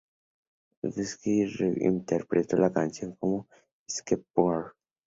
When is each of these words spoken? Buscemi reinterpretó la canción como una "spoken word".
Buscemi 0.81 1.45
reinterpretó 1.45 2.57
la 2.57 2.73
canción 2.73 3.11
como 3.19 3.33
una 3.33 3.45
"spoken 3.87 4.25
word". 4.35 4.71